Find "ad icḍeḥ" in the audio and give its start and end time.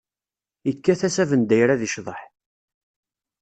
1.69-2.21